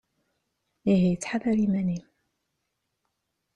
[0.91, 2.05] Ihi ttḥadar iman-im.